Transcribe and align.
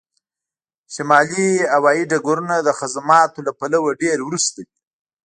شمالي 0.93 1.49
هوایی 1.75 2.03
ډګرونه 2.11 2.55
د 2.61 2.69
خدماتو 2.79 3.39
له 3.47 3.51
پلوه 3.59 3.89
ډیر 4.01 4.17
وروسته 4.23 4.59
دي 4.67 4.75